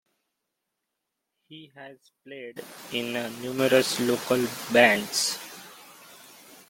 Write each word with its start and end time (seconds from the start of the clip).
He 1.47 1.71
has 1.75 2.09
played 2.25 2.63
in 2.91 3.13
numerous 3.43 3.99
local 3.99 4.43
bands. 4.73 5.37